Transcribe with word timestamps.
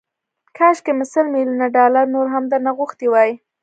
کاشکي 0.57 0.91
مې 0.97 1.05
سل 1.13 1.25
ميليونه 1.33 1.67
ډالر 1.75 2.05
نور 2.15 2.25
هم 2.33 2.43
درنه 2.51 2.71
غوښتي 2.77 3.07
وای 3.09 3.31